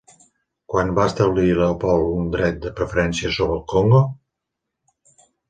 [0.73, 4.01] Quan va establir Leopold un dret de preferència sobre el Congo?